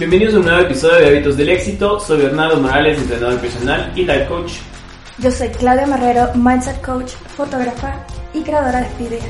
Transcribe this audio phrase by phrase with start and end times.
[0.00, 2.00] Bienvenidos a un nuevo episodio de Hábitos del Éxito.
[2.00, 4.52] Soy Bernardo Morales, entrenador personal y life coach.
[5.18, 9.28] Yo soy Claudia Marrero, mindset coach, fotógrafa y creadora de este video.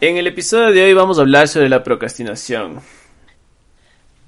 [0.00, 2.82] En el episodio de hoy vamos a hablar sobre la procrastinación.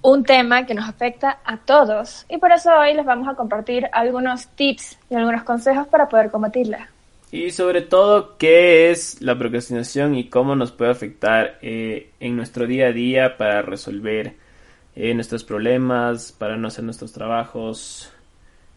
[0.02, 3.86] Un tema que nos afecta a todos y por eso hoy les vamos a compartir
[3.92, 6.88] algunos tips y algunos consejos para poder combatirla.
[7.32, 12.66] Y sobre todo, qué es la procrastinación y cómo nos puede afectar eh, en nuestro
[12.66, 14.34] día a día para resolver
[14.96, 18.10] eh, nuestros problemas, para no hacer nuestros trabajos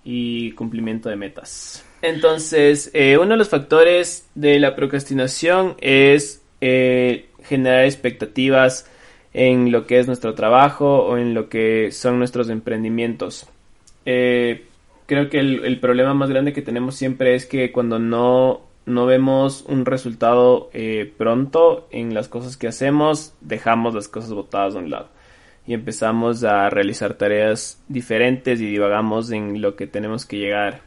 [0.04, 1.84] y cumplimiento de metas.
[2.04, 8.88] Entonces, eh, uno de los factores de la procrastinación es generar expectativas
[9.34, 13.48] en lo que es nuestro trabajo o en lo que son nuestros emprendimientos.
[15.14, 19.64] Creo que el, problema más grande que tenemos siempre es que cuando no, no vemos
[19.68, 24.90] un resultado eh, pronto en las cosas que hacemos, dejamos las cosas botadas a un
[24.90, 25.10] lado
[25.66, 30.82] y empezamos a realizar tareas diferentes y divagamos en lo que tenemos que llegar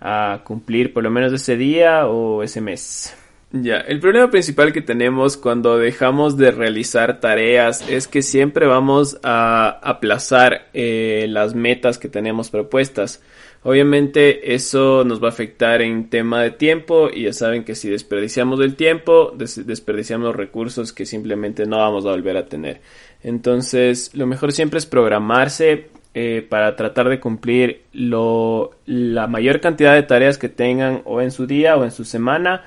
[0.00, 3.16] a cumplir por lo menos ese día o ese mes.
[3.56, 9.20] Ya, el problema principal que tenemos cuando dejamos de realizar tareas es que siempre vamos
[9.22, 13.22] a aplazar eh, las metas que tenemos propuestas.
[13.66, 17.88] Obviamente eso nos va a afectar en tema de tiempo y ya saben que si
[17.88, 22.82] desperdiciamos el tiempo, desperdiciamos recursos que simplemente no vamos a volver a tener.
[23.22, 29.94] Entonces, lo mejor siempre es programarse eh, para tratar de cumplir lo, la mayor cantidad
[29.94, 32.64] de tareas que tengan o en su día o en su semana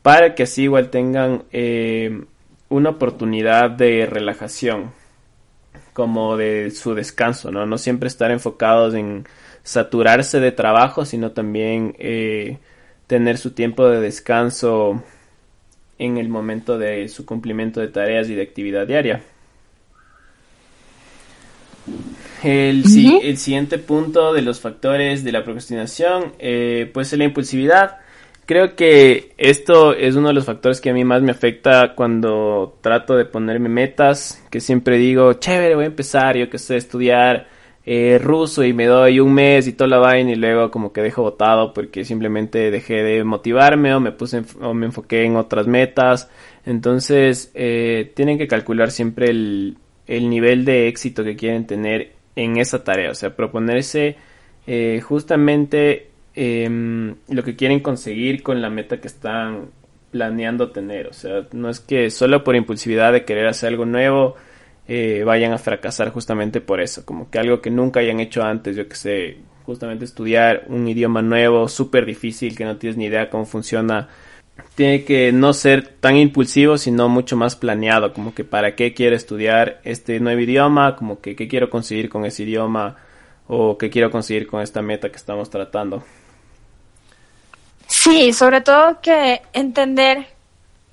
[0.00, 2.22] para que así igual tengan eh,
[2.70, 4.92] una oportunidad de relajación
[5.92, 7.66] como de su descanso, ¿no?
[7.66, 9.26] No siempre estar enfocados en
[9.68, 12.56] saturarse de trabajo, sino también eh,
[13.06, 15.02] tener su tiempo de descanso
[15.98, 19.20] en el momento de su cumplimiento de tareas y de actividad diaria.
[22.42, 22.84] El,
[23.22, 27.98] el siguiente punto de los factores de la procrastinación eh, puede ser la impulsividad
[28.48, 32.78] creo que esto es uno de los factores que a mí más me afecta cuando
[32.80, 37.57] trato de ponerme metas, que siempre digo, chévere, voy a empezar, yo que sé, estudiar
[37.86, 41.02] eh, ruso y me doy un mes y toda la vaina y luego como que
[41.02, 45.66] dejo botado porque simplemente dejé de motivarme o me puse o me enfoqué en otras
[45.66, 46.30] metas.
[46.66, 52.58] Entonces, eh, tienen que calcular siempre el, el nivel de éxito que quieren tener en
[52.58, 54.16] esa tarea, o sea, proponerse
[54.66, 56.08] eh, justamente
[56.40, 59.70] Em, lo que quieren conseguir con la meta que están
[60.12, 61.08] planeando tener.
[61.08, 64.36] O sea, no es que solo por impulsividad de querer hacer algo nuevo
[64.88, 67.04] eh, vayan a fracasar justamente por eso.
[67.04, 71.20] Como que algo que nunca hayan hecho antes, yo que sé, justamente estudiar un idioma
[71.20, 74.08] nuevo, súper difícil, que no tienes ni idea cómo funciona.
[74.74, 79.14] Tiene que no ser tan impulsivo, sino mucho más planeado, como que para qué quiero
[79.14, 82.96] estudiar este nuevo idioma, como que qué quiero conseguir con ese idioma
[83.46, 86.02] o qué quiero conseguir con esta meta que estamos tratando.
[87.86, 90.37] Sí, sobre todo que entender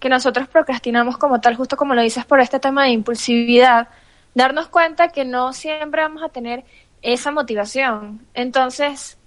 [0.06, 3.88] que nosotros procrastinamos como tal, justo como lo dices por este tema de impulsividad,
[4.36, 6.64] darnos cuenta que no siempre vamos a tener
[7.02, 8.24] esa motivación.
[8.36, 9.18] Entonces,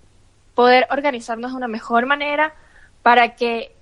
[0.55, 2.55] poder organizarnos de una mejor manera
[3.03, 3.73] para que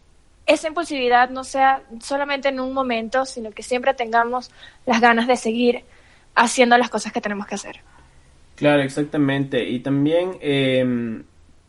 [0.46, 4.50] esa impulsividad no sea solamente en un momento, sino que siempre tengamos
[4.86, 5.84] las ganas de seguir
[6.34, 7.80] haciendo las cosas que tenemos que hacer.
[8.54, 9.68] Claro, exactamente.
[9.68, 11.22] Y también eh,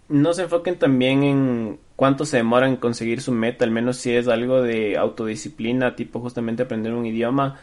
[0.08, 4.13] no se enfoquen también en cuánto se demora en conseguir su meta, al menos si
[4.13, 7.59] es algo de autodisciplina, tipo justamente aprender un idioma.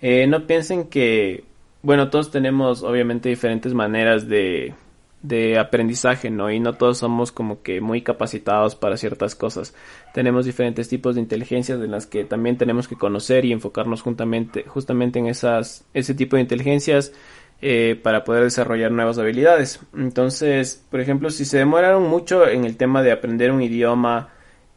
[0.00, 1.44] Eh, no piensen que,
[1.82, 4.74] bueno, todos tenemos obviamente diferentes maneras de,
[5.22, 6.50] de aprendizaje, ¿no?
[6.50, 9.74] Y no todos somos como que muy capacitados para ciertas cosas.
[10.12, 14.64] Tenemos diferentes tipos de inteligencias en las que también tenemos que conocer y enfocarnos juntamente,
[14.64, 17.12] justamente en esas, ese tipo de inteligencias
[17.60, 19.80] eh, para poder desarrollar nuevas habilidades.
[19.92, 24.28] Entonces, por ejemplo, si se demoraron mucho en el tema de aprender un idioma,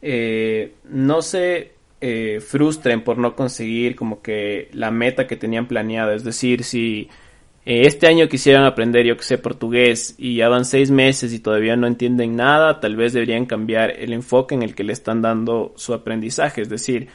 [0.01, 6.15] eh, no se eh, frustren por no conseguir como que la meta que tenían planeada.
[6.15, 7.07] Es decir, si
[7.65, 11.75] este año quisieran aprender, yo que sé, portugués y ya van seis meses y todavía
[11.75, 15.71] no entienden nada, tal vez deberían cambiar el enfoque en el que le están dando
[15.75, 16.63] su aprendizaje.
[16.63, 17.09] Es decir,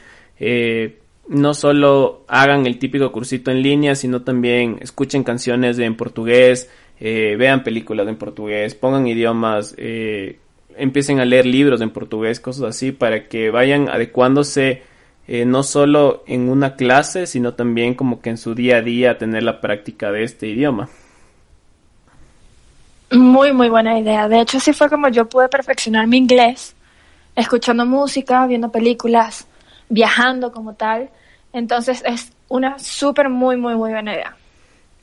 [1.27, 6.69] no solo hagan el típico cursito en línea, sino también escuchen canciones en portugués,
[6.99, 10.39] eh, vean películas en portugués, pongan idiomas, eh,
[10.77, 14.83] empiecen a leer libros en portugués, cosas así, para que vayan adecuándose
[15.27, 19.17] eh, no solo en una clase, sino también como que en su día a día
[19.17, 20.87] tener la práctica de este idioma.
[23.11, 24.29] Muy, muy buena idea.
[24.29, 26.75] De hecho, así fue como yo pude perfeccionar mi inglés,
[27.35, 29.47] escuchando música, viendo películas,
[29.89, 31.09] viajando como tal.
[31.53, 34.35] Entonces es una súper, muy, muy, muy buena idea.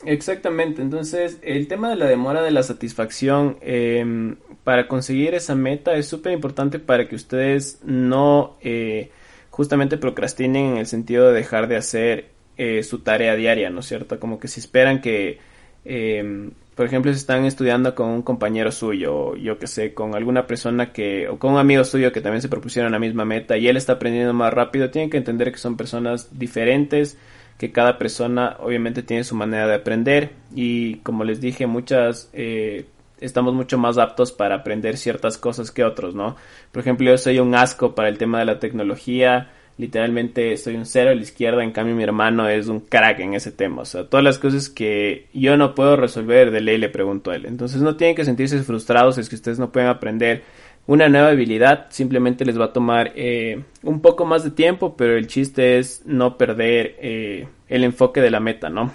[0.07, 5.95] Exactamente, entonces el tema de la demora de la satisfacción em, para conseguir esa meta
[5.95, 9.11] es súper importante para que ustedes no eh,
[9.51, 13.87] justamente procrastinen en el sentido de dejar de hacer eh, su tarea diaria, ¿no es
[13.87, 14.21] cierto?
[14.21, 15.39] Como que si esperan que,
[15.85, 20.47] em, por ejemplo, si están estudiando con un compañero suyo, yo que sé, con alguna
[20.47, 23.69] persona que, o con un amigo suyo que también se propusieron la misma meta y
[23.69, 27.17] él está aprendiendo más rápido, tienen que entender que son personas diferentes,
[27.59, 32.87] que cada persona obviamente tiene su manera de aprender y como les dije muchas eh,
[33.21, 36.37] estamos mucho más aptos para aprender ciertas cosas que otros no
[36.73, 40.87] por ejemplo yo soy un asco para el tema de la tecnología literalmente soy un
[40.87, 43.85] cero a la izquierda en cambio mi hermano es un crack en ese tema o
[43.85, 47.47] sea todas las cosas que yo no puedo resolver de ley le pregunto a él
[47.47, 50.43] entonces no tienen que sentirse frustrados es que ustedes no pueden aprender
[50.87, 55.17] una nueva habilidad simplemente les va a tomar eh, un poco más de tiempo, pero
[55.17, 58.93] el chiste es no perder eh, el enfoque de la meta, ¿no?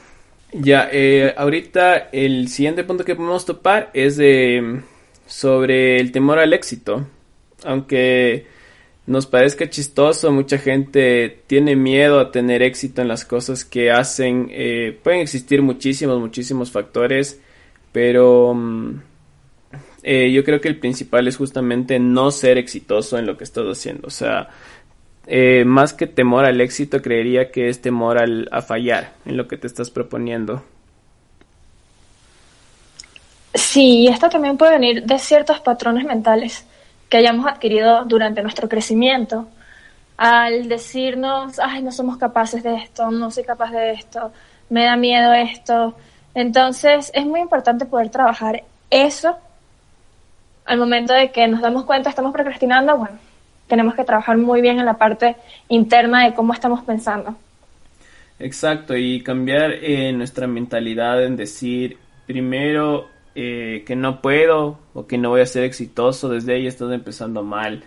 [0.54, 4.82] Ya, eh, ahorita el siguiente punto que podemos topar es de,
[5.26, 7.08] sobre el temor al éxito.
[7.64, 8.46] Aunque
[9.10, 14.52] nos parezca chistoso, mucha gente tiene miedo a tener éxito en las cosas que hacen.
[15.04, 17.42] pueden existir muchísimos, muchísimos factores,
[17.92, 18.54] pero...
[18.54, 19.10] Mm,
[20.04, 23.66] eh, yo creo que el principal es justamente no ser exitoso en lo que estás
[23.66, 24.08] haciendo.
[24.08, 24.50] O sea,
[25.28, 29.48] eh, más que temor al éxito, creería que es temor al, a fallar en lo
[29.48, 30.64] que te estás proponiendo.
[33.54, 36.66] Sí, esto también puede venir de ciertos patrones mentales
[37.10, 39.48] que hayamos adquirido durante nuestro crecimiento.
[40.18, 44.32] Al decirnos, ay, no somos capaces de esto, no soy capaz de esto,
[44.70, 45.96] me da miedo esto.
[46.36, 49.38] Entonces, es muy importante poder trabajar eso
[50.70, 53.18] al momento de que nos damos cuenta estamos procrastinando, bueno,
[53.68, 55.36] tenemos que trabajar muy bien en la parte
[55.68, 57.36] interna de cómo estamos pensando.
[58.38, 61.98] Exacto, y cambiar eh, nuestra mentalidad en decir
[62.28, 63.10] primero
[63.42, 67.44] eh, que no puedo o que no voy a ser exitoso, desde ahí estás empezando
[67.44, 67.84] mal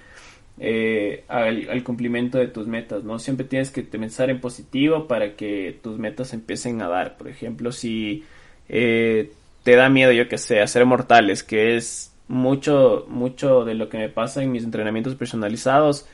[0.58, 3.18] eh, al, cumplimiento de tus metas, ¿no?
[3.18, 7.18] Siempre tienes que pensar en positivo para que tus metas empiecen a dar.
[7.18, 8.24] Por ejemplo, si
[8.66, 13.98] te da miedo, yo que sé, hacer mortales, que es mucho, mucho de lo que
[13.98, 16.06] me pasa en mis entrenamientos personalizados.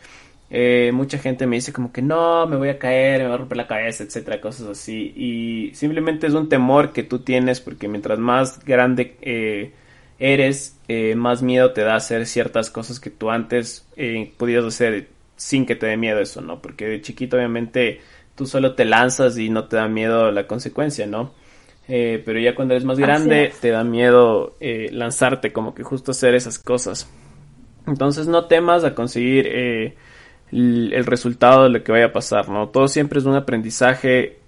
[0.50, 3.38] Eh, mucha gente me dice como que no, me voy a caer, me voy a
[3.38, 5.12] romper la cabeza, etcétera, cosas así.
[5.14, 9.72] Y simplemente es un temor que tú tienes porque mientras más grande eh,
[10.18, 13.86] eres, eh, más miedo te da hacer ciertas cosas que tú antes
[14.36, 16.60] podías hacer sin que te dé miedo eso, ¿no?
[16.60, 18.00] Porque de chiquito obviamente
[18.34, 21.32] tú solo te lanzas y no te da miedo la consecuencia, ¿no?
[21.86, 26.58] Pero ya cuando eres más grande te da miedo lanzarte, como que justo hacer esas
[26.58, 27.08] cosas.
[27.86, 29.94] Entonces no temas a conseguir
[30.52, 32.68] el, resultado de lo que vaya a pasar, ¿no?
[32.68, 34.38] Todo siempre es un aprendizaje,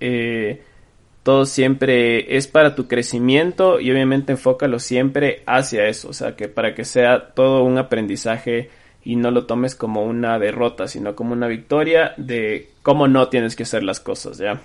[1.22, 6.48] todo siempre es para tu crecimiento y obviamente enfócalo siempre hacia eso, o sea, que
[6.48, 8.70] para que sea todo un aprendizaje
[9.04, 13.56] y no lo tomes como una derrota, sino como una victoria de cómo no tienes
[13.56, 14.60] que hacer las cosas, ¿ya?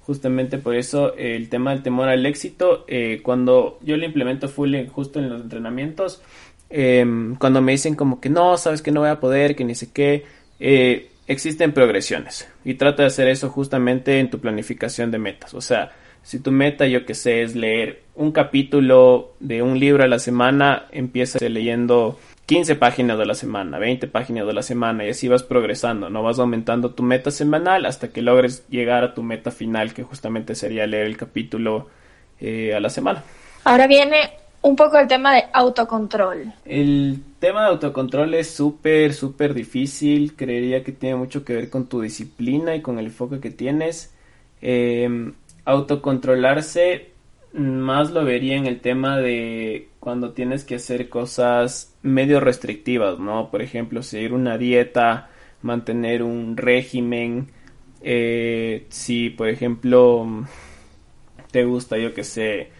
[0.00, 4.74] Justamente por eso el tema del temor al éxito, eh, cuando yo lo implemento full
[4.86, 6.22] justo en los entrenamientos,
[6.72, 9.74] em, cuando me dicen como que no, sabes que no voy a poder, que ni
[9.74, 10.24] sé qué,
[10.58, 15.54] eh, existen progresiones y trata de hacer eso justamente en tu planificación de metas.
[15.54, 20.04] O sea, si tu meta, yo que sé, es leer un capítulo de un libro
[20.04, 25.04] a la semana, empieza leyendo 15 páginas de la semana, 20 páginas de la semana
[25.04, 29.14] y así vas progresando, no vas aumentando tu meta semanal hasta que logres llegar a
[29.14, 31.88] tu meta final que justamente sería leer el capítulo
[32.40, 33.22] eh, a la semana.
[33.64, 36.52] Ahora viene un poco el tema de autocontrol.
[36.64, 41.86] El tema de autocontrol es súper, súper difícil, creería que tiene mucho que ver con
[41.86, 44.14] tu disciplina y con el enfoque que tienes.
[44.60, 47.10] Em, autocontrolarse
[47.52, 53.50] más lo vería en el tema de cuando tienes que hacer cosas medio restrictivas, ¿no?
[53.50, 55.28] Por ejemplo, seguir una dieta,
[55.60, 57.48] mantener un régimen,
[58.02, 60.46] eh, si por ejemplo
[61.50, 62.70] te gusta, yo que sé,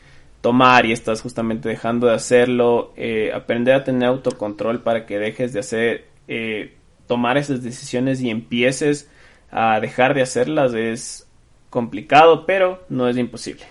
[0.43, 5.53] tomar y estás justamente dejando de hacerlo, eh, aprender a tener autocontrol para que dejes
[5.55, 9.09] de hacer, eh, tomar esas decisiones y empieces
[9.51, 11.29] a dejar de hacerlas es
[11.71, 13.65] complicado, pero no es imposible.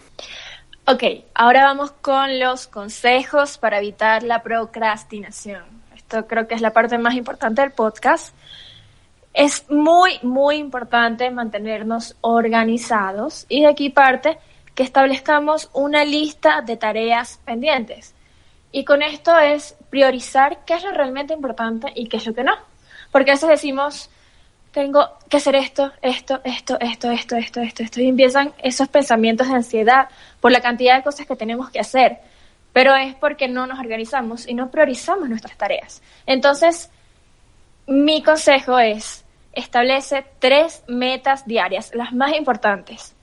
[0.87, 1.03] Ok,
[1.35, 5.63] ahora vamos con los consejos para evitar la procrastinación.
[5.95, 8.35] Esto creo que es la parte más importante del podcast.
[9.33, 14.37] Es muy, muy importante mantenernos organizados y de aquí parte
[14.75, 18.15] que establezcamos una lista de tareas pendientes.
[18.71, 22.43] Y con esto es priorizar qué es lo realmente importante y qué es lo que
[22.43, 22.53] no.
[23.11, 24.09] Porque a veces decimos,
[24.71, 28.01] tengo que hacer esto, esto, esto, esto, esto, esto, esto, esto.
[28.01, 30.07] Y empiezan esos pensamientos de ansiedad
[30.39, 32.19] por la cantidad de cosas que tenemos que hacer.
[32.71, 36.01] Pero es porque no nos organizamos y no priorizamos nuestras tareas.
[36.25, 36.89] Entonces,
[37.85, 43.13] mi consejo es, establece tres metas diarias, las más importantes.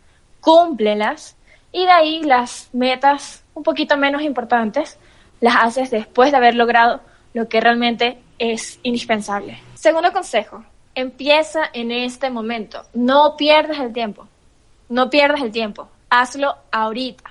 [0.40, 1.37] Cúmplelas
[1.72, 4.98] y de ahí las metas un poquito menos importantes
[5.40, 7.00] las haces después de haber logrado
[7.34, 9.60] lo que realmente es indispensable.
[9.74, 12.82] Segundo consejo, empieza en este momento.
[12.94, 14.26] No pierdas el tiempo.
[14.88, 15.88] No pierdas el tiempo.
[16.10, 17.24] Hazlo ahorita.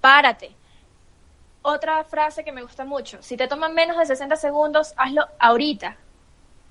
[0.00, 0.50] Párate.
[1.62, 3.22] Otra frase que me gusta mucho.
[3.22, 5.96] Si te toman menos de 60 segundos, hazlo ahorita.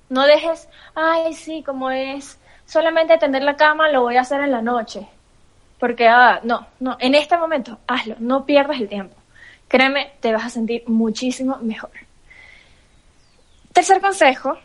[0.08, 4.52] No dejes, ay, sí, como es solamente tender la cama, lo voy a hacer en
[4.52, 5.08] la noche.
[5.78, 8.16] Porque, ah, no, no, en este momento, hazlo.
[8.18, 9.16] No pierdas el tiempo.
[9.68, 11.90] Créeme, te vas a sentir muchísimo mejor.
[13.72, 14.56] Tercer consejo,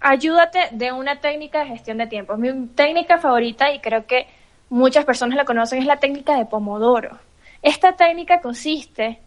[0.00, 2.36] ayúdate de una técnica de gestión de tiempo.
[2.36, 4.26] Mi técnica favorita, y creo que
[4.70, 7.18] muchas personas la conocen, es la técnica de Pomodoro.
[7.62, 9.20] Esta técnica consiste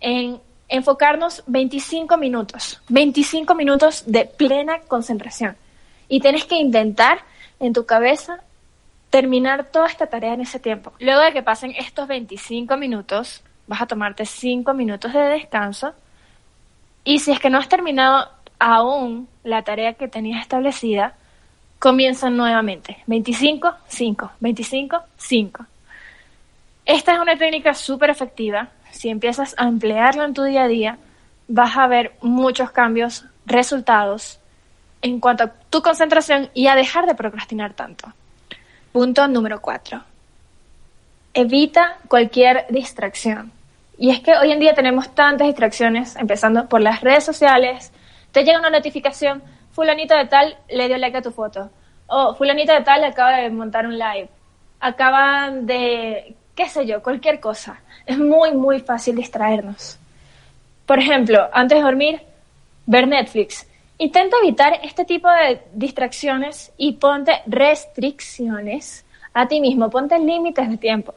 [0.00, 5.56] en enfocarnos 25 minutos, 25 minutos de plena concentración.
[6.08, 7.20] Y tienes que intentar
[7.60, 8.40] en tu cabeza
[9.14, 10.92] terminar toda esta tarea en ese tiempo.
[10.98, 15.92] Luego de que pasen estos 25 minutos, vas a tomarte 5 minutos de descanso.
[17.04, 18.28] Y si es que no has terminado
[18.58, 21.14] aún la tarea que tenías establecida,
[21.78, 23.04] comienzan nuevamente.
[23.06, 25.66] 25, 5, 25, 5.
[26.84, 28.70] Esta es una técnica súper efectiva.
[28.90, 30.98] Si empiezas a emplearla en tu día a día,
[31.46, 34.40] vas a ver muchos cambios, resultados
[35.02, 38.12] en cuanto a tu concentración y a dejar de procrastinar tanto.
[38.94, 40.00] Punto número 4.
[41.34, 43.50] Evita cualquier distracción.
[43.98, 47.90] Y es que hoy en día tenemos tantas distracciones, empezando por las redes sociales,
[48.30, 51.70] te llega una notificación, fulanito de tal le dio like a tu foto,
[52.06, 54.28] o fulanito de tal acaba de montar un live,
[54.78, 57.80] acaban de, qué sé yo, cualquier cosa.
[58.06, 59.98] Es muy, muy fácil distraernos.
[60.86, 62.22] Por ejemplo, antes de dormir,
[62.86, 63.66] ver Netflix.
[63.98, 70.76] Intenta evitar este tipo de distracciones y ponte restricciones a ti mismo, ponte límites de
[70.76, 71.14] tiempo.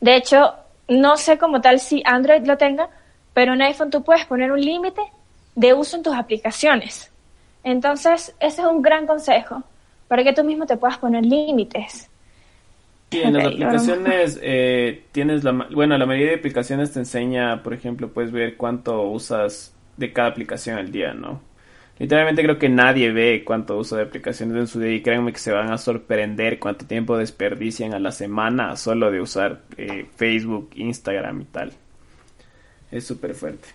[0.00, 0.54] De hecho,
[0.88, 2.88] no sé como tal si Android lo tenga,
[3.34, 5.00] pero en iPhone tú puedes poner un límite
[5.54, 7.10] de uso en tus aplicaciones.
[7.64, 9.62] Entonces, ese es un gran consejo
[10.08, 12.10] para que tú mismo te puedas poner límites.
[13.10, 15.52] Sí, en las aplicaciones eh, tienes la...
[15.52, 20.28] Bueno, la mayoría de aplicaciones te enseña, por ejemplo, puedes ver cuánto usas de cada
[20.28, 21.40] aplicación al día, ¿no?
[22.02, 25.38] Literalmente creo que nadie ve cuánto uso de aplicaciones en su día y créanme que
[25.38, 30.70] se van a sorprender cuánto tiempo desperdician a la semana solo de usar eh, Facebook,
[30.74, 31.72] Instagram y tal.
[32.90, 33.68] Es súper fuerte.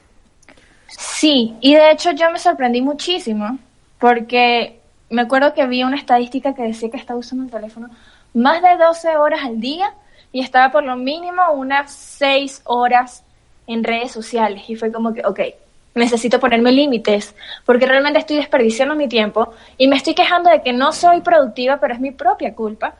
[0.90, 3.60] Sí, y de hecho yo me sorprendí muchísimo
[3.98, 4.78] porque
[5.10, 7.90] me acuerdo que vi una estadística que decía que estaba usando el teléfono
[8.34, 9.94] más de 12 horas al día
[10.34, 13.24] y estaba por lo mínimo unas 6 horas
[13.68, 15.40] en redes sociales y fue como que, ok,
[15.98, 17.36] necesito ponerme límites
[17.66, 21.80] porque realmente estoy desperdiciando mi tiempo y me estoy quejando de que no soy productiva,
[21.80, 22.96] pero es mi propia culpa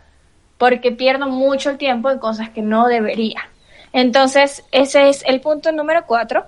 [0.58, 3.50] porque pierdo mucho el tiempo en cosas que no debería.
[3.94, 6.44] Entonces, ese es el punto número 4.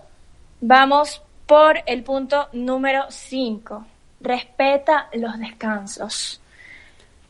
[0.61, 3.85] Vamos por el punto número 5.
[4.21, 6.41] Respeta los descansos.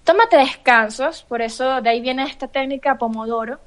[0.04, 3.60] Tómate descansos, por eso de ahí viene esta técnica Pomodoro.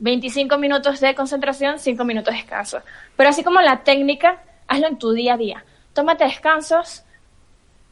[0.00, 2.80] 25 minutos de concentración, 5 minutos de descanso.
[3.16, 5.64] Pero así como la técnica, hazlo en tu día a día.
[5.92, 7.04] Tómate descansos,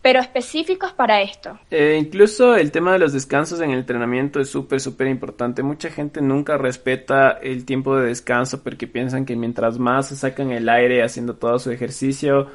[0.00, 1.58] pero específicos para esto.
[1.70, 5.62] Eh, incluso el tema de los descansos en el entrenamiento es súper, súper importante.
[5.62, 10.52] Mucha gente nunca respeta el tiempo de descanso porque piensan que mientras más se sacan
[10.52, 12.46] el aire haciendo todo su ejercicio,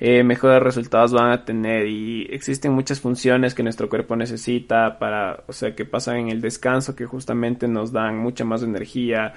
[0.00, 5.44] eh, mejores resultados van a tener y existen muchas funciones que nuestro cuerpo necesita para,
[5.46, 9.34] o sea, que pasan en el descanso que justamente nos dan mucha más energía,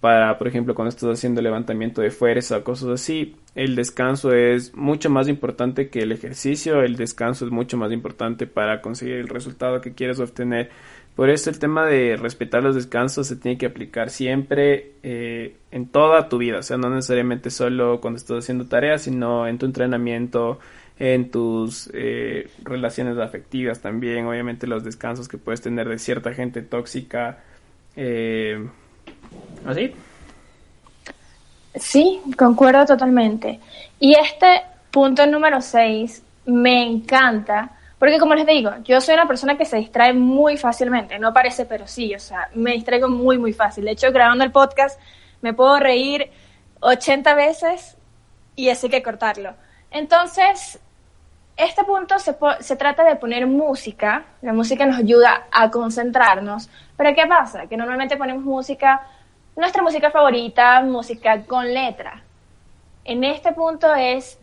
[0.00, 4.74] para, por ejemplo, cuando estás haciendo levantamiento de fuerza o cosas así, el descanso es
[4.74, 9.28] mucho más importante que el ejercicio, el descanso es mucho más importante para conseguir el
[9.28, 10.70] resultado que quieres obtener.
[11.14, 15.86] Por eso el tema de respetar los descansos se tiene que aplicar siempre eh, en
[15.86, 19.66] toda tu vida, o sea, no necesariamente solo cuando estás haciendo tareas, sino en tu
[19.66, 20.60] entrenamiento,
[20.98, 26.62] en tus eh, relaciones afectivas también, obviamente los descansos que puedes tener de cierta gente
[26.62, 27.40] tóxica.
[27.96, 28.66] Eh,
[29.66, 29.94] ¿Así?
[31.74, 33.60] Sí, concuerdo totalmente.
[33.98, 39.56] Y este punto número 6 me encanta, porque como les digo, yo soy una persona
[39.56, 43.52] que se distrae muy fácilmente, no parece, pero sí, o sea, me distraigo muy, muy
[43.52, 43.84] fácil.
[43.84, 44.98] De hecho, grabando el podcast
[45.42, 46.30] me puedo reír
[46.80, 47.96] 80 veces
[48.56, 49.54] y así que cortarlo.
[49.90, 50.80] Entonces,
[51.56, 57.26] este punto se, trata de poner música, la música nos ayuda a concentrarnos, pero ¿qué
[57.26, 57.66] pasa?
[57.66, 59.06] Que normalmente ponemos música,
[59.60, 62.22] nuestra música favorita, música con letra.
[63.04, 64.38] En este punto es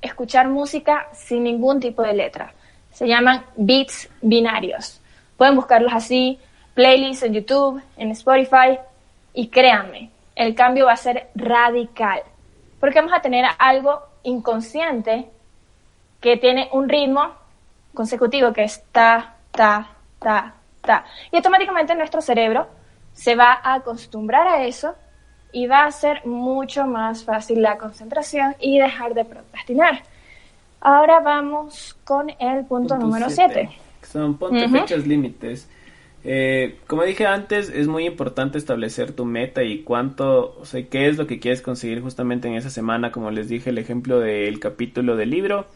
[0.00, 2.54] escuchar música sin ningún tipo de letra.
[2.92, 5.00] Se llaman beats binarios.
[5.36, 6.38] Pueden buscarlos así,
[6.74, 8.78] playlists en YouTube, en Spotify,
[9.32, 12.22] y créanme, el cambio va a ser radical,
[12.78, 15.28] porque vamos a tener algo inconsciente
[16.20, 17.34] que tiene un ritmo
[17.92, 19.88] consecutivo que es ta, ta,
[20.20, 21.04] ta, ta.
[21.32, 22.68] Y automáticamente nuestro cerebro
[23.14, 24.94] se va a acostumbrar a eso
[25.52, 30.02] y va a ser mucho más fácil la concentración y dejar de procrastinar.
[30.80, 33.70] Ahora vamos con el punto, número 7.
[34.02, 35.68] Son ponte fechas límites.
[36.24, 41.08] Eh, como dije antes, es muy importante establecer tu meta y cuánto, o sea, qué
[41.08, 44.58] es lo que quieres conseguir justamente en esa semana, como les dije, el ejemplo del
[44.58, 45.66] capítulo del libro.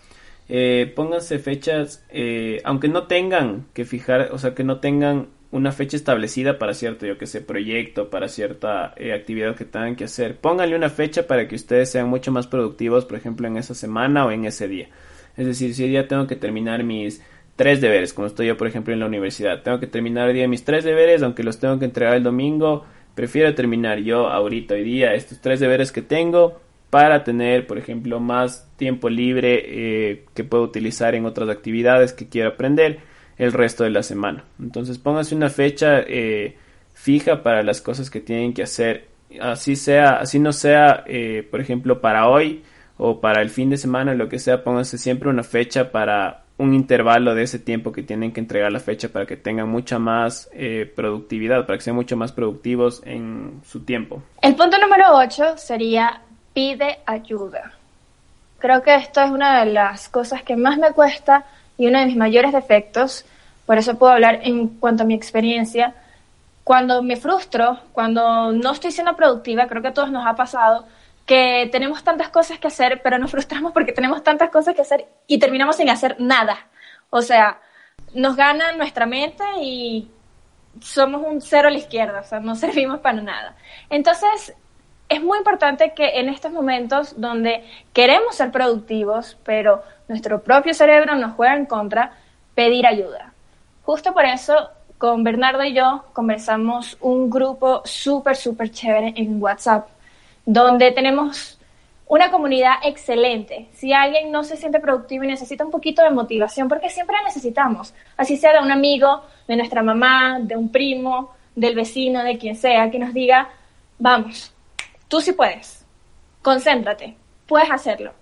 [0.49, 5.73] Eh, pónganse fechas, eh, aunque no tengan que fijar, o sea, que no tengan una
[5.73, 10.05] fecha establecida para cierto, yo que sé, proyecto, para cierta eh, actividad que tengan que
[10.05, 10.37] hacer.
[10.37, 14.27] Pónganle una fecha para que ustedes sean mucho más productivos, por ejemplo, en esa semana
[14.27, 14.89] o en ese día.
[15.37, 17.23] Es decir, si día tengo que terminar mis
[17.57, 20.49] tres deberes, como estoy yo, por ejemplo, en la universidad, tengo que terminar hoy día
[20.49, 24.85] mis tres deberes, aunque los tengo que entregar el domingo, prefiero terminar yo ahorita, hoy
[24.85, 30.45] día, estos tres deberes que tengo para tener, por ejemplo, más tiempo libre eh, que
[30.45, 33.01] puedo utilizar en otras actividades que quiero aprender
[33.39, 34.45] el resto de la semana.
[34.61, 36.57] Entonces póngase una fecha eh,
[36.95, 39.07] fija para las cosas que tienen que hacer.
[39.41, 42.63] Así sea, así no sea, eh, por ejemplo, para hoy
[42.97, 46.75] o para el fin de semana, lo que sea, pónganse siempre una fecha para un
[46.75, 50.51] intervalo de ese tiempo que tienen que entregar la fecha para que tengan mucha más
[50.97, 54.21] productividad, para que sean mucho más productivos en su tiempo.
[54.43, 56.21] El punto número 8 sería
[56.53, 57.71] pide ayuda.
[58.59, 61.45] Creo que esto es una de las cosas que más me cuesta
[61.79, 63.25] y uno de mis mayores defectos.
[63.65, 65.95] Por eso puedo hablar en cuanto a mi experiencia.
[66.65, 70.87] Cuando me frustro, cuando no estoy siendo productiva, creo que a todos nos ha pasado
[71.25, 75.07] que tenemos tantas cosas que hacer, pero nos frustramos porque tenemos tantas cosas que hacer
[75.27, 76.67] y terminamos sin hacer nada.
[77.11, 77.61] O sea,
[78.15, 80.11] nos gana nuestra mente y
[80.81, 83.57] somos un cero a la izquierda, o sea, no servimos para nada.
[83.91, 84.55] Entonces,
[85.09, 91.15] es muy importante que en estos momentos donde queremos ser productivos, pero nuestro propio cerebro
[91.15, 92.13] nos juega en contra,
[92.55, 93.33] pedir ayuda.
[93.85, 94.55] Justo por eso,
[94.99, 99.89] con Bernardo y yo conversamos un grupo súper, súper chévere en WhatsApp,
[100.45, 101.59] donde tenemos
[102.07, 103.69] una comunidad excelente.
[103.73, 107.25] Si alguien no se siente productivo y necesita un poquito de motivación, porque siempre la
[107.25, 112.39] necesitamos, así sea de un amigo, de nuestra mamá, de un primo, del vecino, de
[112.39, 113.49] quien sea, que nos diga,
[113.99, 114.53] vamos,
[115.09, 115.87] Tú sí puedes.
[116.43, 117.17] Concéntrate.
[117.47, 118.13] Puedes hacerlo.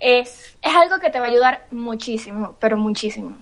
[0.00, 3.36] Es, es algo que te va a ayudar muchísimo, pero muchísimo.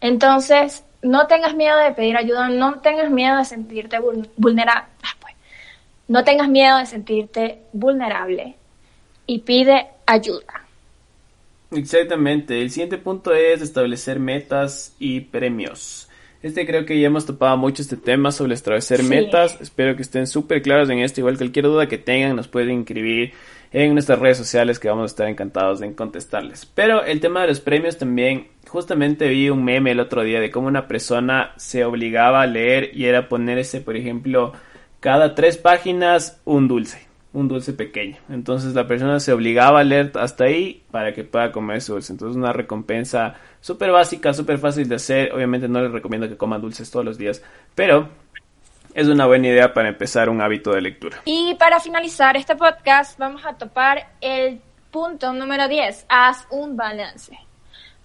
[0.00, 3.98] Entonces, no tengas miedo de pedir ayuda, no tengas miedo de sentirte
[4.36, 4.90] vulnerable.
[5.02, 5.34] Ah, pues.
[6.08, 8.56] No tengas miedo de sentirte vulnerable
[9.26, 10.66] y pide ayuda.
[11.70, 12.60] Exactamente.
[12.60, 16.08] El siguiente punto es establecer metas y premios.
[16.42, 19.60] Este creo que ya hemos topado mucho este tema sobre establecer metas.
[19.60, 21.20] Espero que estén súper claros en esto.
[21.20, 23.32] Igual cualquier duda que tengan nos pueden inscribir
[23.72, 26.66] en nuestras redes sociales que vamos a estar encantados en contestarles.
[26.66, 30.50] Pero el tema de los premios también, justamente vi un meme el otro día de
[30.50, 34.52] cómo una persona se obligaba a leer y era ponerse, por ejemplo,
[34.98, 38.16] cada tres páginas un dulce un dulce pequeño.
[38.28, 42.12] Entonces la persona se obligaba a leer hasta ahí para que pueda comer ese dulce.
[42.12, 45.32] Entonces una recompensa súper básica, súper fácil de hacer.
[45.32, 47.42] Obviamente no les recomiendo que coman dulces todos los días,
[47.74, 48.08] pero
[48.94, 51.18] es una buena idea para empezar un hábito de lectura.
[51.24, 56.06] Y para finalizar este podcast vamos a topar el punto número 10.
[56.08, 57.38] Haz un balance.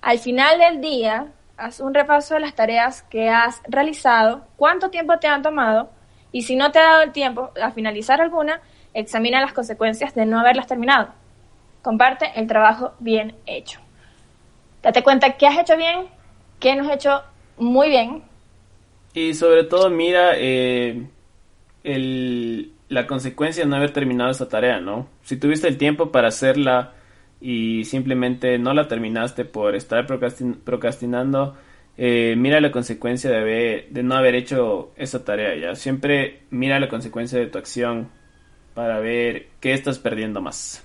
[0.01, 5.17] Al final del día, haz un repaso de las tareas que has realizado, cuánto tiempo
[5.19, 5.89] te han tomado
[6.31, 8.61] y si no te ha dado el tiempo a finalizar alguna,
[8.97, 11.09] examina las consecuencias de no haberlas terminado.
[11.83, 13.79] Comparte el trabajo bien hecho.
[14.81, 16.07] Date cuenta qué has hecho bien,
[16.59, 17.21] qué no has hecho
[17.57, 18.23] muy bien.
[19.13, 21.07] Y sobre todo mira eh,
[21.83, 25.07] la consecuencia de no haber terminado esta tarea, ¿no?
[25.21, 26.93] Si tuviste el tiempo para hacerla
[27.39, 31.55] y simplemente no la terminaste por estar procrastinando,
[31.97, 35.75] eh, mira la consecuencia de, de no haber hecho esa tarea ya.
[35.75, 38.09] Siempre mira la consecuencia de tu acción
[38.77, 40.83] para ver qué estás perdiendo más.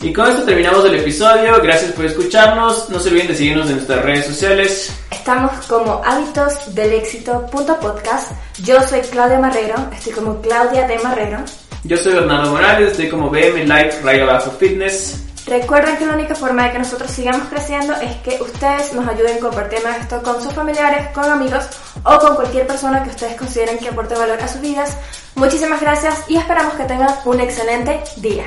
[0.00, 1.60] Y con esto terminamos el episodio.
[1.60, 2.88] Gracias por escucharnos.
[2.88, 4.96] No se olviden de seguirnos en nuestras redes sociales.
[5.10, 8.30] Estamos como hábitosdelexito.podcast.
[8.62, 9.74] Yo soy Claudia Marrero.
[9.92, 11.38] Estoy como Claudia de Marrero.
[11.82, 12.92] Yo soy Bernardo Morales.
[12.92, 15.29] Estoy como BM Life Raya Abajo Fitness.
[15.50, 19.40] Recuerden que la única forma de que nosotros sigamos creciendo es que ustedes nos ayuden
[19.40, 21.68] compartiendo esto con sus familiares, con amigos
[22.04, 24.96] o con cualquier persona que ustedes consideren que aporte valor a sus vidas.
[25.34, 28.44] Muchísimas gracias y esperamos que tengan un excelente día.